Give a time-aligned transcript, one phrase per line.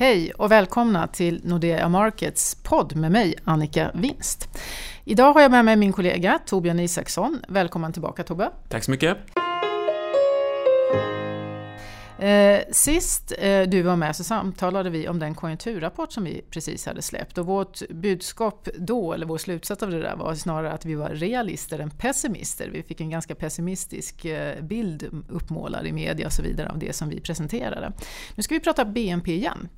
[0.00, 4.48] Hej och välkomna till Nordea Markets podd med mig Annika Winst.
[5.04, 7.40] Idag har jag med mig min kollega Torbjörn Isaksson.
[7.48, 8.50] Välkommen tillbaka Tobbe.
[8.68, 9.16] Tack så mycket.
[12.18, 16.86] Eh, sist eh, du var med så samtalade vi om den konjunkturrapport som vi precis
[16.86, 20.84] hade släppt och vårt budskap då, eller vår slutsats av det där var snarare att
[20.84, 22.68] vi var realister än pessimister.
[22.68, 26.92] Vi fick en ganska pessimistisk eh, bild uppmålad i media och så vidare av det
[26.92, 27.92] som vi presenterade.
[28.34, 29.68] Nu ska vi prata BNP igen.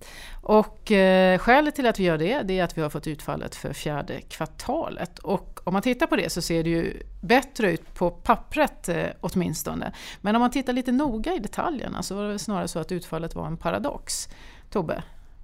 [0.43, 3.55] Och eh, skälet till att vi gör det, det är att vi har fått utfallet
[3.55, 5.19] för fjärde kvartalet.
[5.19, 9.07] Och om man tittar på det så ser det ju bättre ut på pappret eh,
[9.21, 9.93] åtminstone.
[10.21, 13.35] Men om man tittar lite noga i detaljerna så var det snarare så att utfallet
[13.35, 14.29] var en paradox.
[14.71, 15.03] Tobbe,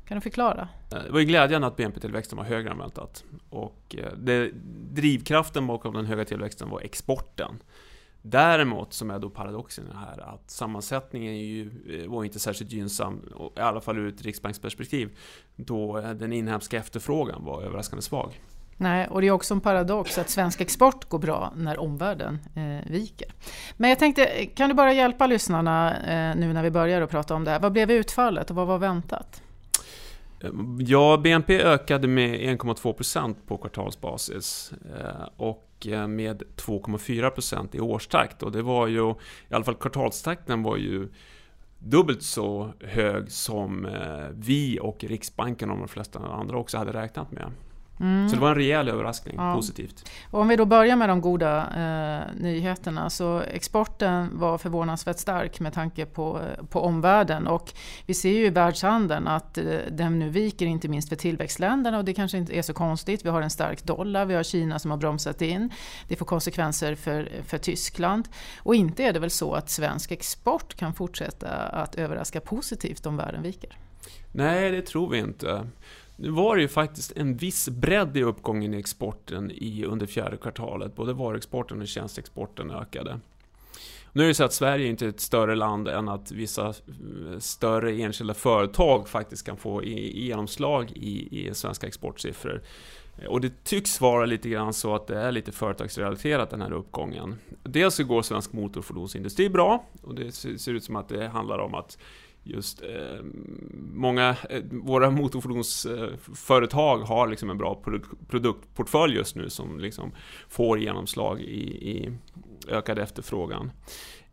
[0.08, 0.68] kan du förklara?
[0.92, 3.24] Eh, det var ju glädjande att BNP-tillväxten var högre än väntat.
[3.50, 4.50] Och eh, det,
[4.90, 7.62] drivkraften bakom den höga tillväxten var exporten.
[8.22, 13.20] Däremot, som är då paradoxen här, att sammansättningen ju, eh, var inte särskilt gynnsam,
[13.56, 15.18] i alla fall ur ett riksbanksperspektiv,
[15.56, 18.40] då den inhemska efterfrågan var överraskande svag.
[18.76, 22.90] Nej, och det är också en paradox att svensk export går bra när omvärlden eh,
[22.92, 23.28] viker.
[23.76, 27.34] Men jag tänkte, kan du bara hjälpa lyssnarna eh, nu när vi börjar att prata
[27.34, 27.60] om det här?
[27.60, 29.42] Vad blev utfallet och vad var väntat?
[30.40, 38.42] Eh, ja, BNP ökade med 1,2% på kvartalsbasis eh, och eh, med 2,4% i årstakt.
[38.42, 39.10] Och det var ju,
[39.48, 41.08] i alla fall kvartalstakten var ju
[41.78, 47.32] dubbelt så hög som eh, vi och Riksbanken och de flesta andra också hade räknat
[47.32, 47.52] med.
[48.00, 48.28] Mm.
[48.28, 49.54] Så det var en rejäl överraskning, ja.
[49.54, 50.10] positivt.
[50.30, 55.60] Och om vi då börjar med de goda eh, nyheterna så exporten var förvånansvärt stark
[55.60, 57.72] med tanke på, på omvärlden och
[58.06, 62.04] vi ser ju i världshandeln att eh, den nu viker inte minst för tillväxtländerna och
[62.04, 63.24] det kanske inte är så konstigt.
[63.24, 65.70] Vi har en stark dollar, vi har Kina som har bromsat in.
[66.08, 68.28] Det får konsekvenser för, för Tyskland
[68.58, 73.16] och inte är det väl så att svensk export kan fortsätta att överraska positivt om
[73.16, 73.78] världen viker?
[74.32, 75.66] Nej, det tror vi inte.
[76.16, 80.36] Nu var det ju faktiskt en viss bredd i uppgången i exporten i, under fjärde
[80.36, 80.94] kvartalet.
[80.94, 83.20] Både varuexporten och tjänsteexporten ökade.
[84.12, 87.38] Nu är det så att Sverige inte är ett större land än att vissa eh,
[87.38, 92.62] större enskilda företag faktiskt kan få genomslag i, i svenska exportsiffror.
[93.28, 97.38] Och det tycks vara lite grann så att det är lite företagsrelaterat den här uppgången.
[97.62, 101.74] Dels så går svensk motorfordonsindustri bra och det ser ut som att det handlar om
[101.74, 101.98] att
[102.46, 103.22] just eh,
[103.94, 107.82] många, eh, våra motorfordonsföretag har liksom en bra
[108.28, 110.12] produktportfölj just nu som liksom
[110.48, 112.12] får genomslag i, i
[112.68, 113.70] ökad efterfrågan.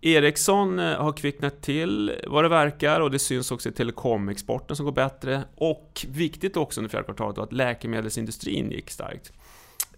[0.02, 4.86] Ericsson eh, har kvicknat till vad det verkar och det syns också i telekomexporten som
[4.86, 5.44] går bättre.
[5.56, 9.34] Och viktigt också under fjärde kvartalet att läkemedelsindustrin gick starkt.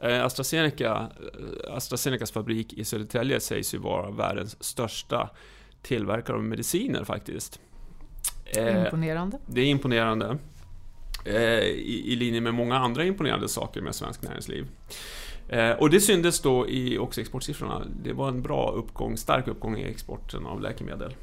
[0.02, 5.30] Eh, AstraZeneca, eh, AstraZenecas fabrik i Södertälje sägs ju vara världens största
[5.82, 7.59] tillverkare av mediciner faktiskt.
[8.46, 9.40] Eh, imponerande.
[9.46, 10.38] Det är imponerande.
[11.26, 14.68] Eh, I, I linje med många andra imponerande saker med svensk näringsliv.
[15.50, 17.82] Eh, och det syntes då i också exportsiffrorna.
[18.04, 21.16] Det var en bra uppgång, stark uppgång i exporten av läkemedel.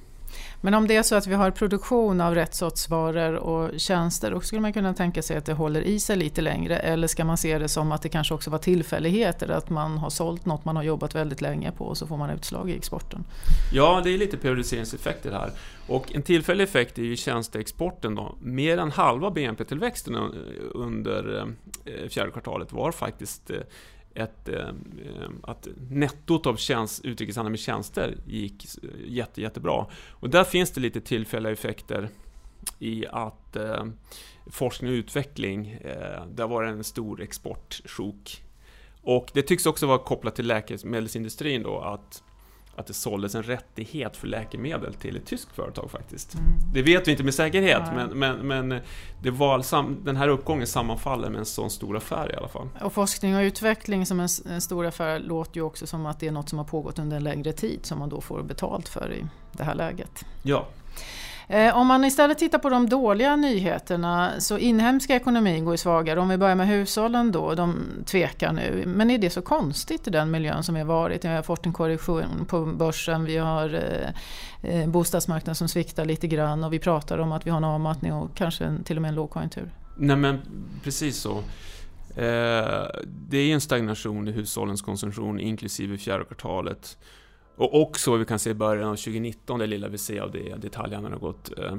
[0.61, 4.31] Men om det är så att vi har produktion av rätt sorts varor och tjänster,
[4.31, 6.77] då skulle man kunna tänka sig att det håller i sig lite längre.
[6.77, 10.11] Eller ska man se det som att det kanske också var tillfälligheter, att man har
[10.11, 13.25] sålt något man har jobbat väldigt länge på och så får man utslag i exporten?
[13.73, 15.51] Ja, det är lite periodiseringseffekter här.
[15.87, 18.35] Och en tillfällig effekt är ju tjänsteexporten då.
[18.41, 20.17] Mer än halva BNP-tillväxten
[20.75, 21.47] under
[21.85, 23.57] eh, fjärde kvartalet var faktiskt eh,
[24.15, 29.87] ett, eh, eh, att nettot av tjänst, utrikeshandel med tjänster gick eh, jätte, jättebra.
[30.11, 32.09] Och där finns det lite tillfälliga effekter
[32.79, 33.85] i att eh,
[34.47, 38.43] forskning och utveckling, eh, där var det en stor exportsjok.
[39.03, 42.23] Och det tycks också vara kopplat till läkemedelsindustrin då, att
[42.77, 46.35] att det såldes en rättighet för läkemedel till ett tyskt företag faktiskt.
[46.35, 46.47] Mm.
[46.75, 48.81] Det vet vi inte med säkerhet, men, men, men
[49.23, 52.69] det var den här uppgången sammanfaller med en sån stor affär i alla fall.
[52.81, 56.27] Och forskning och utveckling som en, en, stor affär låter ju också som att det
[56.27, 59.13] är något som har pågått under en längre tid som man då får betalt för
[59.13, 60.25] i det här läget.
[60.43, 60.67] Ja,
[61.49, 66.21] Eh, om man istället tittar på de dåliga nyheterna så inhemska ekonomin går ju svagare.
[66.21, 68.83] Om vi börjar med hushållen då, de tvekar nu.
[68.87, 71.25] Men är det så konstigt i den miljön som vi har varit?
[71.25, 76.29] Vi har fått en korrektion på börsen, vi har eh, eh bostadsmarknaden som sviktar lite
[76.29, 79.09] grann och vi pratar om att vi har en avmattning och kanske till och med
[79.09, 79.71] en lågkonjunktur.
[79.97, 80.41] Nej men
[80.85, 81.43] precis så.
[82.17, 86.97] Eh, det är en stagnation i hushållens konsumtion inklusive fjärde kvartalet.
[87.63, 90.31] Och också vad vi kan se i början av 2019, det lilla vi ser av
[90.31, 91.77] det, detaljhandeln har gått eh,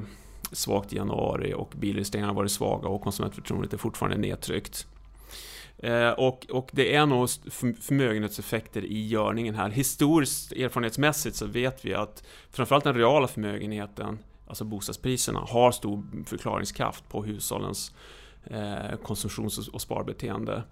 [0.52, 4.86] svagt i januari och bilinvesteringarna har varit svaga och konsumentförtroendet är fortfarande nedtryckt.
[5.78, 7.28] Eh, och, och det är nog
[7.80, 9.70] förmögenhetseffekter i görningen här.
[9.70, 17.08] Historiskt, erfarenhetsmässigt så vet vi att framförallt den reala förmögenheten alltså bostadspriserna, har stor förklaringskraft
[17.08, 17.92] på hushållens
[18.44, 20.62] eh, konsumtions och sparbeteende.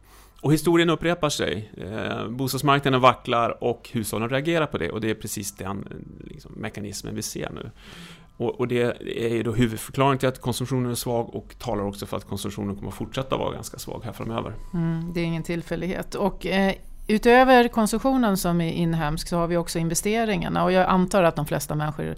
[0.42, 1.72] Och historien upprepar sig.
[1.76, 6.52] Eh, bostadsmarknaden vacklar och hushållen reagerar på det och det är precis den eh, liksom,
[6.52, 7.70] mekanismen vi ser nu.
[8.36, 8.82] Och, och, det
[9.16, 12.76] är ju då huvudförklaringen till att konsumtionen är svag och talar också för att konsumtionen
[12.76, 14.54] kommer fortsätta vara ganska svag här framöver.
[14.74, 16.14] Mm, det är ingen tillfällighet.
[16.14, 16.74] Och, eh,
[17.06, 21.46] utöver konsumtionen som är inhemsk så har vi också investeringarna och jag antar att de
[21.46, 22.14] flesta människor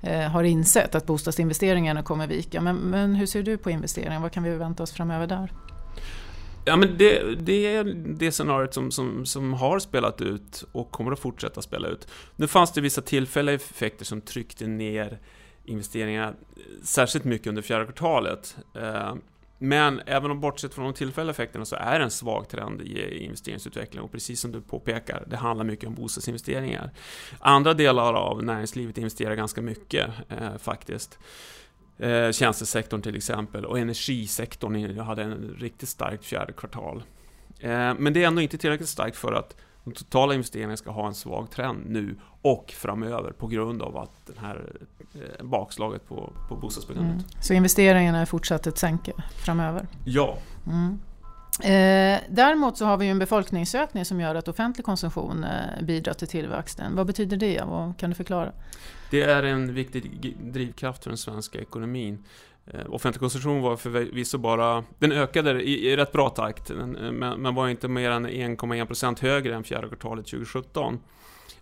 [0.00, 2.60] eh, har insett att bostadsinvesteringarna kommer vika.
[2.60, 4.20] Men, men hur ser du på investeringar?
[4.20, 5.50] Vad kan vi vänta oss framöver där?
[6.64, 7.84] Ja, men det, det, är
[8.18, 12.08] det scenariot som, som, som har spelat ut och kommer att fortsätta spela ut.
[12.36, 15.18] Nu fanns det vissa tillfälliga effekter som tryckte ner
[15.64, 18.56] investeringar eh, särskilt mycket under fjärde kvartalet.
[18.74, 19.14] Eh,
[19.58, 23.24] men även om bortsett från de tillfälliga effekterna så är det en svag trend i
[23.24, 26.90] investeringsutvecklingen och precis som du påpekar, det handlar mycket om bostadsinvesteringar.
[27.38, 31.18] Andra delar av näringslivet investerar ganska mycket eh, faktiskt.
[31.98, 37.02] Eh, tjänstesektorn till exempel och energisektorn hade en riktigt starkt fjärde kvartal.
[37.60, 41.06] Eh, men det är ändå inte tillräckligt starkt för att de totala investeringarna ska ha
[41.06, 44.72] en svag trend nu och framöver på grund av att det här
[45.14, 47.14] eh, bakslaget på, på bostadsbyggandet.
[47.14, 47.24] Mm.
[47.40, 49.12] Så investeringarna är fortsatt ett sänke
[49.44, 49.86] framöver?
[50.04, 50.38] Ja.
[50.66, 50.98] Mm.
[51.62, 56.28] Eh, däremot så har vi en befolkningsökning som gör att offentlig konsumtion eh, bidrar till
[56.28, 56.96] tillväxten.
[56.96, 57.62] Vad betyder det?
[57.66, 58.52] Vad kan du förklara?
[59.10, 62.24] Det är en viktig drivkraft för den svenska ekonomin.
[62.66, 67.36] Eh, offentlig konsumtion var förvisso bara, den ökade i, i rätt bra takt, men, eh,
[67.36, 71.00] men var inte mer än 1,1% högre än fjärde kvartalet 2017.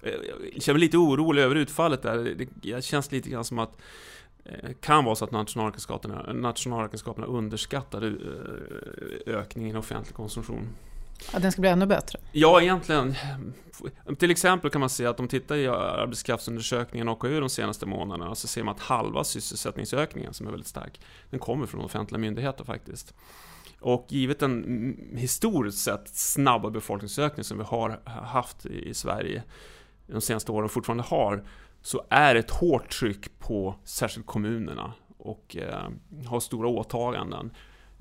[0.02, 0.10] Eh,
[0.54, 2.16] jag känner mig lite orolig över utfallet där.
[2.16, 3.78] Det, det känns lite grann som att
[4.80, 8.12] kan vara så att nationalräkenskaperna, nationalräkenskaperna underskattade
[9.26, 10.68] ökningen i offentlig konsumtion.
[11.32, 12.18] Ja, den ska bli ännu bättre?
[12.32, 13.14] Ja, egentligen.
[14.18, 18.34] Till exempel kan man se att om man tittar i arbetskraftsundersökningen AKU de senaste månaderna
[18.34, 21.00] så ser man att halva sysselsättningsökningen, som är väldigt stark,
[21.30, 23.14] den kommer från offentliga myndigheter faktiskt.
[23.80, 29.42] Och givet den historiskt sett snabba befolkningsökning som vi har haft i Sverige
[30.06, 31.44] de senaste åren fortfarande har,
[31.80, 35.88] så är det ett hårt tryck på särskilt kommunerna och eh,
[36.26, 37.50] har stora åtaganden.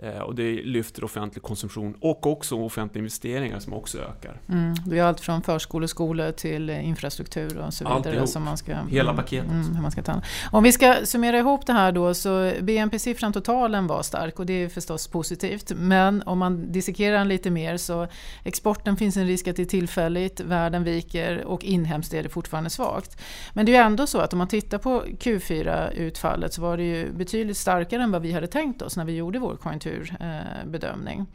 [0.03, 4.41] Eh, och det lyfter offentlig konsumtion och också offentliga investeringar som också ökar.
[4.49, 7.95] Mm, det är allt från förskolor, skolor till infrastruktur och så vidare.
[7.95, 8.29] Alltihop.
[8.29, 9.51] Som man ska, Hela paketet.
[9.51, 10.21] Mm, hur man ska ta.
[10.51, 14.53] Om vi ska summera ihop det här då så BNP-siffran totalen var stark och det
[14.53, 15.71] är förstås positivt.
[15.75, 18.07] Men om man dissekerar den lite mer så
[18.43, 22.69] exporten finns en risk att det är tillfälligt, världen viker och inhemskt är det fortfarande
[22.69, 23.21] svagt.
[23.53, 26.83] Men det är ju ändå så att om man tittar på Q4-utfallet så var det
[26.83, 31.25] ju betydligt starkare än vad vi hade tänkt oss när vi gjorde vår konjunktur konjunkturbedömning.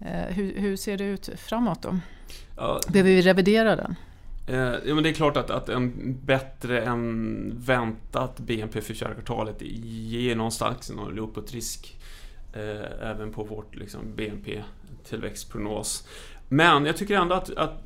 [0.00, 1.98] Eh, hur, hur, ser det ut framåt då?
[2.56, 3.94] Ja, Behöver vi revidera den?
[4.48, 9.14] Eh, ja, men det är klart att, att en bättre än väntat BNP för fjärde
[9.14, 11.96] kvartalet ger någon uppåtrisk
[12.52, 16.08] eh, även på vårt liksom, BNP-tillväxtprognos.
[16.48, 17.84] Men jag tycker ändå att, att,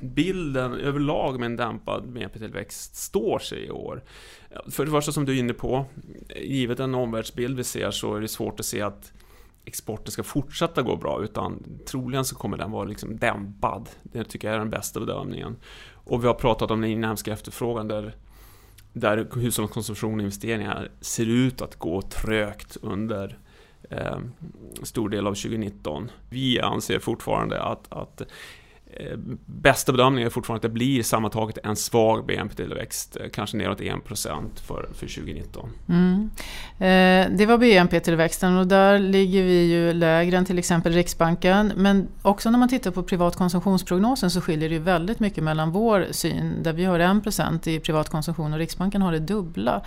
[0.00, 4.02] bilden överlag med en dämpad BNP-tillväxt står sig i år.
[4.70, 5.84] För det första som du är inne på,
[6.36, 9.12] givet den omvärldsbild vi ser så är det svårt att se att
[9.64, 13.88] exporten ska fortsätta gå bra utan troligen så kommer den vara liksom dämpad.
[14.02, 15.56] Det tycker jag är den bästa bedömningen.
[15.92, 18.16] Och vi har pratat om den inhemska efterfrågan där,
[18.92, 23.38] där hushållens konsumtion och investeringar ser ut att gå trögt under
[23.90, 24.18] eh,
[24.82, 26.10] stor del av 2019.
[26.30, 28.22] Vi anser fortfarande att, att
[28.92, 33.80] Eh, bästa bedömningen är fortfarande att det blir sammantaget en svag BNP-tillväxt, eh, kanske neråt
[33.80, 35.70] 1% för, för 2019.
[35.88, 36.30] Mm.
[36.78, 41.72] Eh, det var BNP-tillväxten och där ligger vi ju lägre än till exempel Riksbanken.
[41.76, 46.06] Men också när man tittar på privatkonsumtionsprognosen så skiljer det ju väldigt mycket mellan vår
[46.10, 49.82] syn, där vi har 1% i privatkonsumtion och Riksbanken har det dubbla.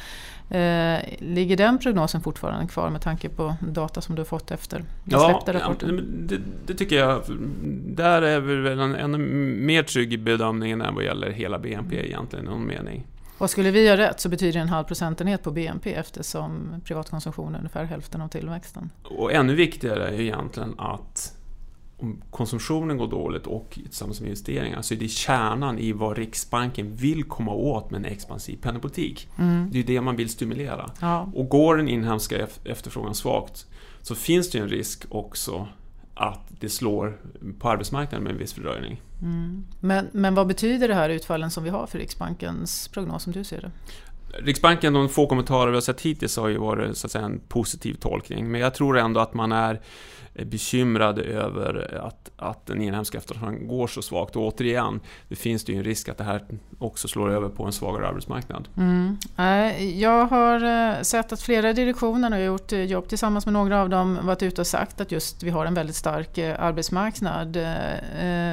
[0.53, 4.83] Eh, ligger den prognosen fortfarande kvar med tanke på data som du har fått efter
[5.03, 5.95] den släppta rapporten?
[5.95, 7.21] Ja, det, det, tycker jag.
[7.85, 9.17] Där är vi väl en ännu
[9.65, 12.05] mer trygg i bedömningen än vad gäller hela BNP mm.
[12.05, 13.07] egentligen, någon mening.
[13.37, 17.53] Och skulle vi ha rätt så betyder det en halv procentenhet på BNP eftersom privatkonsumtion
[17.55, 18.89] är ungefär hälften av tillväxten.
[19.03, 21.37] Och ännu viktigare är ju egentligen att
[22.03, 26.95] om konsumtionen går dåligt och tillsammans med investeringar så är det kärnan i vad Riksbanken
[26.95, 29.27] vill komma åt med en expansiv penningpolitik.
[29.39, 29.69] Mm.
[29.71, 30.89] Det är det man vill stimulera.
[31.01, 31.31] Ja.
[31.33, 33.67] Och går den inhemska efterfrågan svagt
[34.01, 35.67] så finns det en risk också
[36.13, 37.17] att det slår
[37.59, 39.01] på arbetsmarknaden med en viss fördröjning.
[39.21, 39.65] Mm.
[39.79, 43.43] Men, men vad betyder det här utfallen som vi har för Riksbankens prognos som du
[43.43, 43.71] ser det?
[44.39, 47.39] Riksbanken, de få kommentarer vi har sett hittills har ju varit så att säga, en
[47.47, 48.51] positiv tolkning.
[48.51, 49.81] Men jag tror ändå att man är
[50.35, 54.35] Eh, bekymrade över att, att den inhemska efterfrågan går så svagt.
[54.35, 56.43] Och återigen, det finns det ju en risk att det här
[56.79, 58.67] också slår över på en svagare arbetsmarknad.
[58.77, 59.17] Mm.
[59.37, 63.53] Eh, jag har eh, sett att flera direktioner, och jag har gjort jobb tillsammans med
[63.53, 67.57] några av dem, varit ute och sagt att just vi har en väldigt stark arbetsmarknad.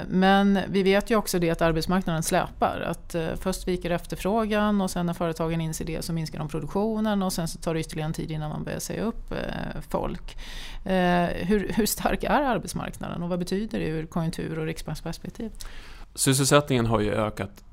[0.09, 2.81] Men vi vet ju också det att arbetsmarknaden släpar.
[2.81, 7.33] Att först viker efterfrågan och sen när företagen inser det så minskar de produktionen och
[7.33, 9.35] sen så tar det ytterligare en tid innan man börjar säga upp
[9.89, 10.37] folk.
[11.33, 15.51] Hur, hur stark är arbetsmarknaden och vad betyder det ur konjunktur och riksbanksperspektiv?
[16.15, 17.65] Sysselsättningen har ju ökat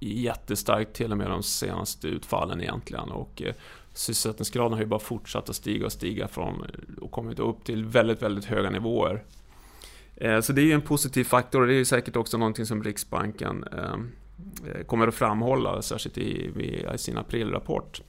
[0.00, 3.10] jättestarkt till och med de senaste utfallen egentligen.
[3.10, 3.54] Och eh,
[3.92, 6.66] sysselsättningsgraden har ju bara fortsatt att stiga och stiga från,
[7.00, 9.24] och kommit upp till väldigt, väldigt höga nivåer.
[10.16, 12.66] Eh, så det är ju en positiv faktor och det är ju säkert också någonting
[12.66, 14.12] som Riksbanken ehm,
[14.66, 16.50] eh, kommer att framhålla, särskilt i,
[16.94, 18.02] i sin aprilrapport.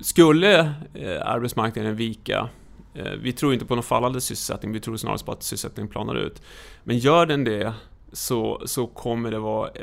[0.00, 0.74] Skulle
[1.22, 2.48] arbetsmarknaden vika
[2.96, 6.14] Eh, vi tror inte på någon fallande sysselsättning, vi tror snarare på att sysselsättningen planar
[6.14, 6.42] ut.
[6.84, 7.72] Men gör den det
[8.12, 9.82] så, så kommer det vara eh,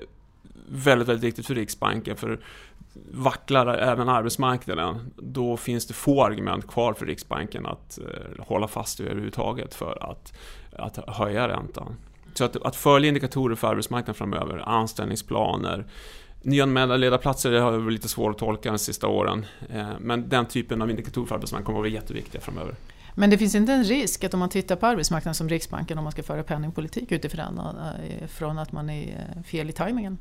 [0.70, 2.18] väldigt, väldigt viktigt för Riksbanken.
[2.18, 2.40] För
[3.12, 9.00] vacklar även arbetsmarknaden, då finns det få argument kvar för Riksbanken att eh, hålla fast
[9.00, 10.34] vid överhuvudtaget för att,
[10.72, 11.96] att höja räntan.
[12.34, 15.86] Så att, att följa indikatorer för arbetsmarknaden framöver, anställningsplaner,
[16.46, 19.46] Nyanmälda ledarplatser det har varit lite svårt att tolka de sista åren.
[19.70, 22.76] Eh, men den typen av indikatorer för arbetsmarknaden kommer att vara jätteviktiga framöver.
[23.16, 26.04] Men det finns inte en risk att om man tittar på arbetsmarknaden som Riksbanken, om
[26.04, 30.18] man ska föra penningpolitik utifrån eh, från att man är eh, fel i tajmingen?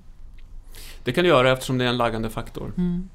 [1.05, 2.73] Det kan det göra eftersom det är en laggande faktor.
[2.77, 3.09] Mm.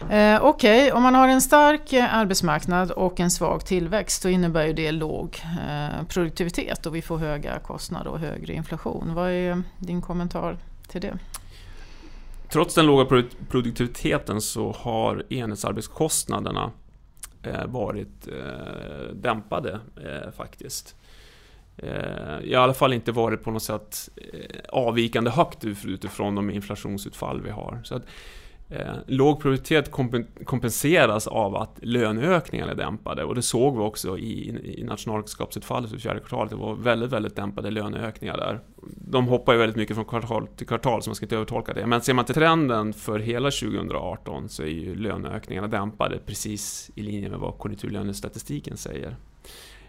[0.00, 0.90] Eh, Okej, okay.
[0.90, 4.92] om man har en stark eh, arbetsmarknad och en svag tillväxt så innebär ju det
[4.92, 9.14] låg eh, produktivitet och vi får höga kostnader och högre inflation.
[9.14, 10.58] Vad är din kommentar
[10.88, 11.18] till det?
[12.48, 16.70] Trots den låga produktiviteten så har enhetsarbetskostnaderna
[17.42, 20.96] Eh, varit eh, dämpade eh, faktiskt.
[21.76, 27.42] Eh, I alla fall inte varit på något sätt eh, avvikande högt utifrån de inflationsutfall
[27.42, 27.80] vi har.
[27.84, 28.02] Så att,
[28.72, 29.90] Eh, låg produktivitet
[30.44, 34.48] kompenseras av att löneökningarna är dämpade och det såg vi också i,
[34.78, 36.50] i nationalräkenskapsutfallet för fjärde kvartalet.
[36.50, 38.60] Det var väldigt, väldigt dämpade löneökningar där.
[39.10, 41.86] De hoppar ju väldigt mycket från kvartal till kvartal så man ska inte övertolka det.
[41.86, 47.02] Men ser man till trenden för hela 2018 så är ju löneökningarna dämpade precis i
[47.02, 49.16] linje med vad konjunkturlönestatistiken säger.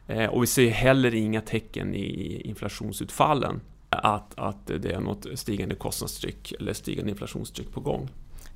[0.08, 5.76] Eh, och vi ser heller inga tecken i inflationsutfallen att, att det är något stigande
[5.76, 8.10] kostnadstryck eller stigande inflationstryck på gång.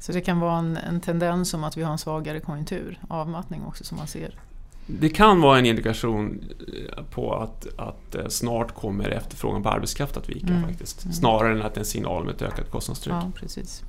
[0.06, 3.64] Så det kan vara en, en tendens som att vi har en svagare konjunktur, avmattning
[3.68, 4.40] också som man ser.
[4.88, 6.44] Det kan vara en indikation
[6.98, 10.64] eh, på att, att eh, snart kommer efterfrågan på arbetskraft att vika mm.
[10.64, 11.04] faktiskt.
[11.04, 11.14] Mm.
[11.14, 13.16] Snarare än att det är en signal med ett ökat kostnadstryck.
[13.16, 13.82] Ja, precis.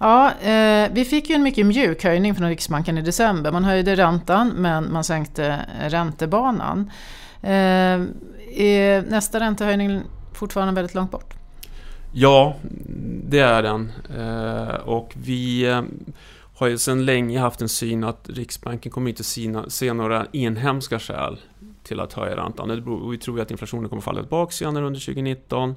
[0.00, 3.52] Ja, eh, vi fick ju en mycket mjuk höjning från Riksbanken i december.
[3.52, 6.90] Man höjde räntan men man sänkte räntebanan.
[7.42, 8.00] Eh,
[8.56, 11.34] är nästa räntehöjning fortfarande väldigt långt bort?
[12.14, 12.56] Ja,
[13.24, 13.92] det är den.
[14.16, 15.82] Eh, och vi eh,
[16.54, 19.24] har ju sedan länge haft en syn att Riksbanken kommer inte
[19.70, 21.40] se några inhemska skäl
[21.82, 22.68] till att höja räntan.
[23.10, 25.74] Vi tror ju att inflationen kommer falla tillbaka senare under 2019.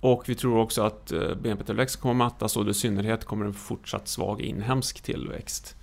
[0.00, 4.08] Och vi tror också att eh, BNP-tillväxten kommer mattas och i synnerhet kommer en fortsatt
[4.08, 5.74] svag inhemsk tillväxt.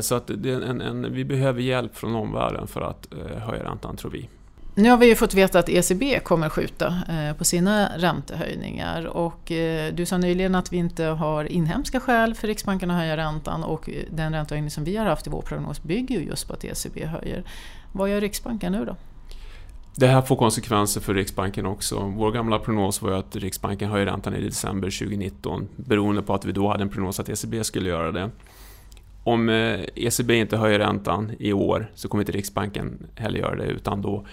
[0.00, 3.08] Så att en, en, vi behöver hjälp från omvärlden för att
[3.38, 4.28] höja räntan tror vi.
[4.78, 9.52] Nu har vi ju fått veta att ECB kommer skjuta eh, på sina räntehöjningar och
[9.52, 13.64] eh, du sa nyligen att vi inte har inhemska skäl för Riksbanken att höja räntan
[13.64, 16.52] och eh, den räntehöjning som vi har haft i vår prognos bygger ju just på
[16.52, 17.44] att ECB höjer.
[17.92, 18.96] Vad gör Riksbanken nu då?
[19.94, 22.12] Det här får konsekvenser för Riksbanken också.
[22.16, 26.52] Vår gamla prognos var att Riksbanken höjer räntan i december 2019 beroende på att vi
[26.52, 28.30] då hade en prognos att ECB skulle göra det.
[29.24, 29.48] Om
[29.94, 34.26] ECB inte höjer räntan i år så kommer inte Riksbanken heller göra det utan då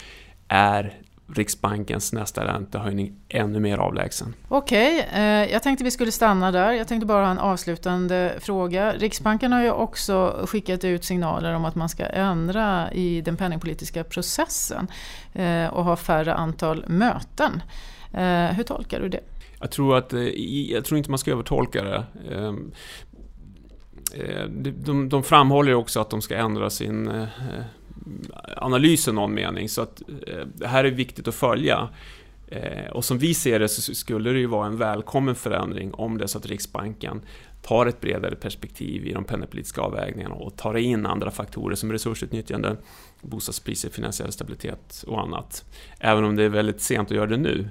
[0.53, 0.93] är
[1.35, 4.33] Riksbankens nästa räntehöjning ännu mer avlägsen.
[4.47, 6.71] Okej, okay, eh, jag tänkte vi skulle stanna där.
[6.71, 8.93] Jag tänkte bara ha en avslutande fråga.
[8.93, 14.03] Riksbanken har ju också skickat ut signaler om att man ska ändra i den penningpolitiska
[14.03, 14.87] processen
[15.33, 17.61] eh, och ha färre antal möten.
[18.13, 19.23] Eh, hur tolkar du det?
[19.59, 20.13] Jag tror, att,
[20.69, 22.03] jag tror inte man ska övertolka det.
[22.31, 22.71] Ehm,
[24.85, 27.27] de, de framhåller också att de ska ändra sin
[28.57, 29.69] analys i någon mening.
[29.69, 31.89] Så att eh, det här är viktigt att följa.
[32.47, 36.17] Eh, och som vi ser det så skulle det ju vara en välkommen förändring om
[36.17, 37.21] det är så att Riksbanken
[37.61, 42.77] tar ett bredare perspektiv i de penningpolitiska avvägningarna och tar in andra faktorer som resursutnyttjande,
[43.21, 45.65] bostadspriser, finansiell stabilitet och annat.
[45.99, 47.67] Även om det är väldigt sent att göra det nu.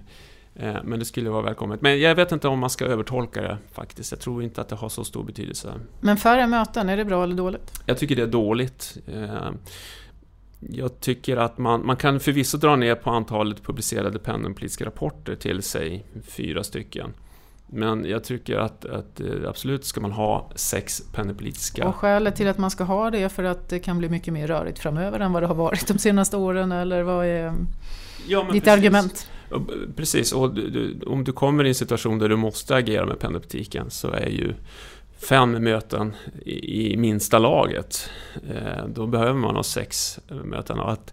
[0.55, 1.83] Eh, men det skulle vara välkommet.
[1.83, 4.13] Men jag vet inte om man ska övertolka det faktiskt.
[4.13, 5.73] Jag tror inte att det har så stor betydelse.
[6.01, 7.83] Men färre möten, är det bra eller dåligt?
[7.87, 8.99] Jag tycker det är dåligt
[10.71, 15.63] jag tycker att man, man kan förvisso dra ner på antalet publicerade penningpolitiska rapporter till
[15.63, 17.15] sig fyra stycken.
[17.67, 21.89] Men jag tycker att, att eh, absolut ska man ha sex penningpolitiska...
[21.89, 24.33] Och skälet till att man ska ha det är för att det kan bli mycket
[24.33, 27.55] mer rörigt framöver än vad det har varit de senaste åren, eller vad är
[28.29, 28.69] ja, ditt precis.
[28.69, 29.29] argument?
[29.97, 33.19] Precis, och du, du, om du kommer i en situation där du måste agera med
[33.19, 34.55] penningpolitiken så är ju
[35.29, 38.11] fem möten i, i minsta laget.
[38.51, 40.79] Eh, då behöver man ha sex möten.
[40.79, 41.13] Och att,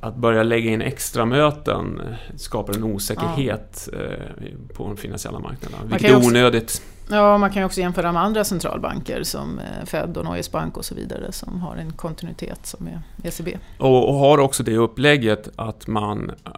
[0.00, 2.00] att börja lägga in extra möten
[2.36, 3.98] skapar en osäkerhet ja.
[3.98, 6.82] Eh, på de finansiella marknaderna, vilket är också, onödigt.
[7.10, 10.76] Ja, man kan ju också jämföra med andra centralbanker som eh, Fed och Neues Bank
[10.76, 13.58] och så vidare som har en kontinuitet som är ECB.
[13.78, 16.52] Och, och har också det upplägget att man äh,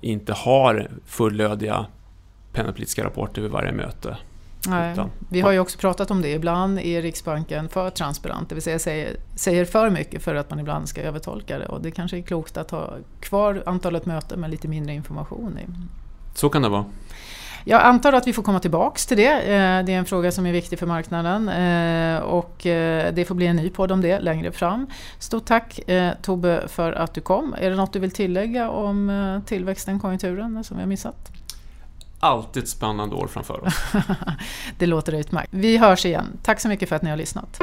[0.00, 1.86] inte har fullödiga
[2.52, 4.16] penningpolitiska rapporter vid varje möte.
[4.68, 6.32] Nej, utan, vi har ju också pratat om det.
[6.32, 10.60] Ibland är Riksbanken för transparent, det vill säga säger, säger för mycket för att man
[10.60, 11.66] ibland ska övertolka det.
[11.66, 15.66] Och det kanske är klokt att ha kvar antalet möten med lite mindre information i.
[16.34, 16.84] Så kan det vara.
[17.68, 19.32] Jag antar att vi får komma tillbaks till det.
[19.32, 23.34] Eh, det är en fråga som är viktig för marknaden eh, och eh, det får
[23.34, 24.86] bli en ny podd om det längre fram.
[25.18, 25.80] Stort tack
[26.22, 27.54] Tobbe för att du kom.
[27.58, 31.30] Är det något du vill tillägga om tillväxten, konjunkturen som vi har missat?
[32.20, 33.74] Alltid ett spännande år framför oss.
[34.78, 35.48] det låter utmärkt.
[35.50, 36.38] Vi hörs igen.
[36.42, 37.60] Tack så mycket för att ni har lyssnat.